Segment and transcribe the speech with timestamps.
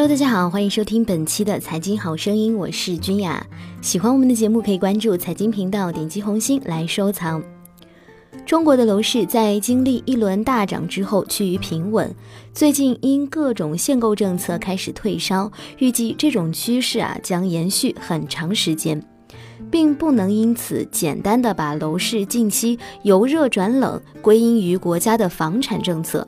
[0.00, 3.46] Hello，大家好，欢迎收听本期的财经好声音，我是君雅。
[3.82, 7.42] 喜欢我们的节目，可以关注财经频道，点击红心来收藏。
[8.46, 12.10] 中国的楼市在经历一轮大涨之后趋于平稳，
[12.54, 19.04] 最近因各种限购政策开始退烧，预计这种趋势啊将延续很长时间，
[19.70, 26.26] 并不能因此简单的把楼市近期由热转冷归因于国家的房产政策。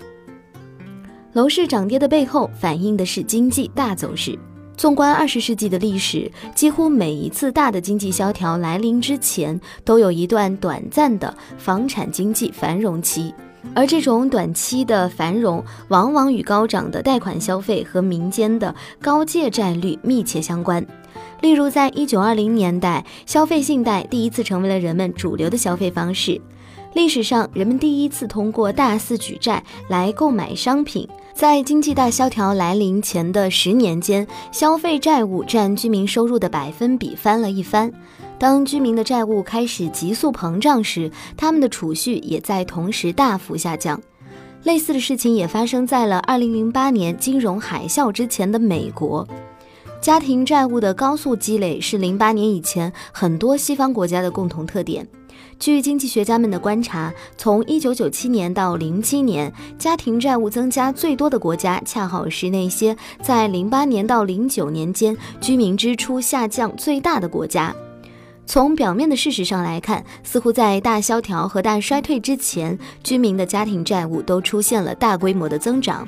[1.35, 4.39] 楼市涨跌的背后，反映的是经济大走势。
[4.77, 13.33] 纵观二十世纪的历史，几乎每一次大的经济萧条来临之前，都有一段短暂的房产经济繁荣期。
[13.75, 20.85] 而这种短期的繁荣，往往与高涨的贷款消费和民间的高借债率密切相关。
[21.41, 26.39] 例如，在一九二零年代，消费信贷第一次成为了人们主流的消费方式。
[26.95, 31.09] 历史上，人们第一次通过大肆举债来购买商品。
[31.35, 37.91] 在经济大萧条来临前的十年间，消费债务占居民收入的百分比翻了一番。
[38.39, 43.99] 当居民的债务开始急速膨胀时，他们的储蓄也在同时大幅下降。
[44.65, 49.27] 类似的事情也发生在了2008年金融海啸之前的美国。
[50.01, 55.07] 家庭债务的高速积累是08年以前很多西方国家的共同特点。
[55.59, 67.75] 据经济学家们的观察，从1997年到07年，家庭债务增加最多的国家，恰好是那些在08年到09年间居民支出下降最大的国家。
[68.45, 76.07] 从表面的事实上来看，似乎在大萧条和大衰退之前，居民的家庭债务都出现了大规模的增长。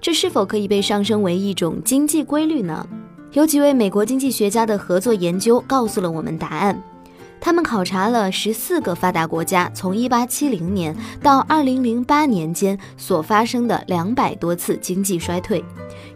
[0.00, 2.86] 这是否可以被上升为一种经济规律呢？
[3.32, 6.82] 有几位美国经济学家的合作研究告诉了我们答案。
[7.44, 15.62] 他们考察了十四个发达国家从一八七零年到二零零八年间所发生的两百多次经济衰退，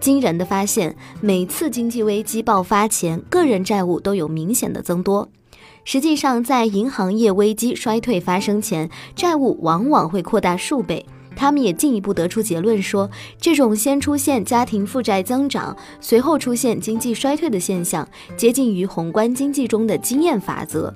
[0.01, 5.29] 惊人的发现，每次经济危机爆发前，个人债务都有明显的增多。
[5.85, 11.05] 实际上，在银行业危机衰退发生前，债务往往会扩大数倍。
[11.37, 20.95] 他们也进一步得出结论说，这种先出现家庭负债增长，随后出现经济衰退的现象，接近于宏观经济中的经验法则。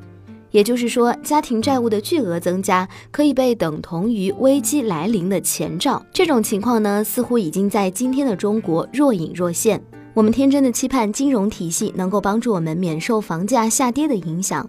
[0.53, 6.01] 也就是说，家庭债务的巨额增加可以被等同于危机来临的前兆。
[6.13, 9.83] 这种情况呢，似乎已经在今天的中国若隐若现。
[10.15, 14.69] 我们天真的期盼金融体系能够帮助我们免受房价下跌的影响，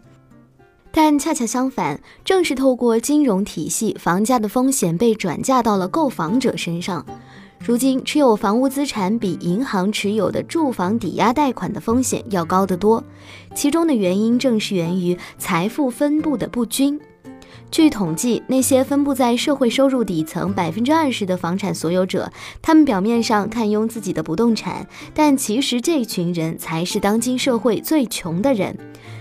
[0.89, 7.05] 但恰恰相反，正是透过金融体系，房价的风险被转嫁到了购房者身上。
[7.65, 13.01] 如今持有房屋资产比银行持有的住房抵押贷款的风险要高得多，
[13.55, 16.99] 其中的原因正是源于财富分布的不均。
[17.71, 22.29] 据统计，那些分布在社会收入底层百分之二十的房产所有者，
[22.61, 28.77] 他们表面上看拥自己的不动产，但其实这群人才是当今社会最穷的人。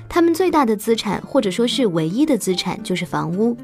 [0.09, 3.57] 他们最大的资产，或者说是唯一的资产，就是房屋。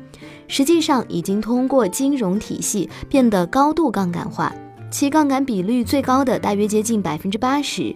[0.47, 4.55] 实际上，已经通过金融体系变得高度杠杆化。
[4.91, 7.95] 其杠杆比率最高的大约接近百分之八十，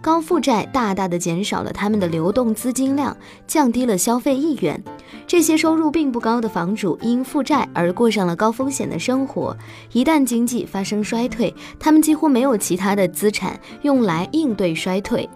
[0.00, 3.16] 高负债大大的减少了他们的流动资金量，
[3.46, 4.82] 降低了消费意愿。
[5.26, 9.56] 这些收入并不高的房主因负债而过上了高风险的生活。
[9.92, 15.28] 一旦经济发生衰退，他们几乎没有其他的资产用来应对衰退。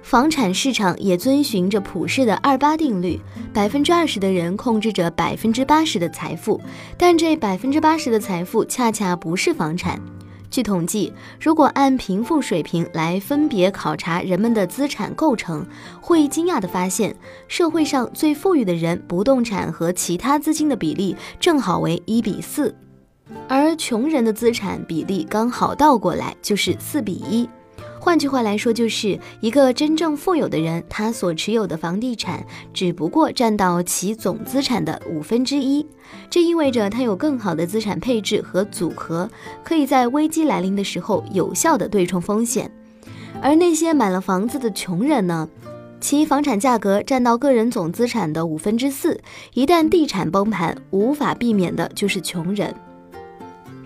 [0.00, 3.20] 房产市场也遵循着普世的二八定律：
[3.52, 6.60] 百分之二十的人控制着百分之八十的财富，
[6.96, 10.00] 但这百分之八十的财富恰恰不是房产。
[10.50, 15.66] 据统计，如果按贫富水平来分别考察人们的资产构成，
[16.00, 17.14] 会惊讶地发现，
[17.48, 22.74] 社会上最富裕的人不动产和其他资金的比例正好为一比四，
[23.48, 27.48] 而穷人的资产比例刚好倒过来，就是四比一。
[28.06, 35.84] 换句话来说，就是一个真正富有的人，他所持有的房地产只不过占到其总资产的五分之一。
[36.30, 39.28] 这意味着他有更好的资产配置和组合，
[39.64, 42.70] 可以在危机来临的时候有效的对冲风险。
[43.42, 45.48] 而那些买了房子的穷人呢？
[46.00, 49.20] 其房产价格占到个人总资产的五分之四，
[49.52, 52.72] 一旦地产崩盘，无法避免的就是穷人。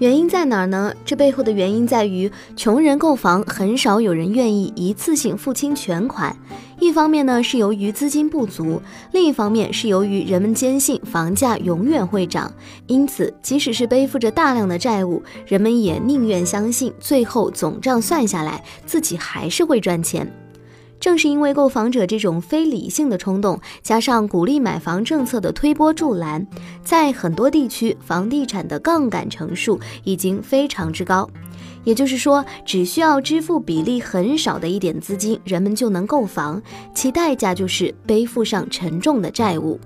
[0.00, 0.94] 原因在哪儿呢？
[1.04, 6.34] 这背后的原因在于，穷人购房很少有人愿意一次性付清全款。
[6.78, 8.80] 一方面呢是由于资金不足，
[9.12, 12.50] 另一方面是由于人们坚信房价永远会涨，
[12.86, 20.26] 因此即使是背负着大量的债务，人们也宁愿相信最后总账算下来自己还是会赚钱。
[21.00, 26.46] 正是因为购房者这种非理性的冲动，加上鼓励买房政策的推波助澜，
[26.84, 31.28] 在很多地区房地产的杠杆成数已经非常之高。
[31.82, 36.60] 也就是说，只需要支付比例很少的一点资金，人们就能购房，
[36.94, 39.80] 其代价就是背负上沉重的债务。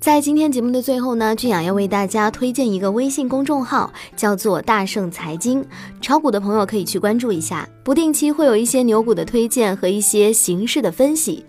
[0.00, 5.64] 在今天节目的最后呢，俊雅要为大家推荐一个微信公众号，叫做“大圣财经”，
[6.00, 11.44] 炒股的朋友可以去关注一下，不定期会有一些牛股的推荐和一些形势的分析。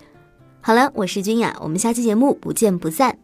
[0.62, 3.16] 好了，我是君雅，我们下期节目不见不散。